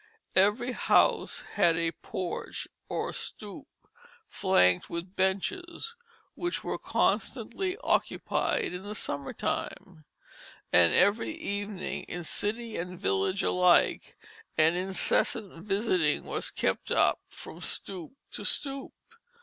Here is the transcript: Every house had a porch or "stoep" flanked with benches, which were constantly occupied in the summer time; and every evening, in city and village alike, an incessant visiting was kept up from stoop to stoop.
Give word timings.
Every 0.35 0.71
house 0.71 1.41
had 1.53 1.77
a 1.77 1.91
porch 1.91 2.67
or 2.89 3.11
"stoep" 3.13 3.67
flanked 4.27 4.89
with 4.89 5.15
benches, 5.15 5.95
which 6.33 6.63
were 6.63 6.79
constantly 6.79 7.77
occupied 7.83 8.73
in 8.73 8.81
the 8.81 8.95
summer 8.95 9.31
time; 9.31 10.05
and 10.73 10.91
every 10.91 11.33
evening, 11.35 12.05
in 12.07 12.23
city 12.23 12.77
and 12.77 12.97
village 12.99 13.43
alike, 13.43 14.17
an 14.57 14.73
incessant 14.73 15.53
visiting 15.65 16.23
was 16.23 16.49
kept 16.49 16.89
up 16.89 17.19
from 17.29 17.61
stoop 17.61 18.13
to 18.31 18.43
stoop. 18.43 18.93